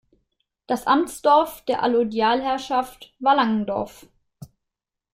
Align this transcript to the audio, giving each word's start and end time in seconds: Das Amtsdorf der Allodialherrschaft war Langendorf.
Das 0.65 0.87
Amtsdorf 0.87 1.63
der 1.65 1.83
Allodialherrschaft 1.83 3.13
war 3.19 3.35
Langendorf. 3.35 4.07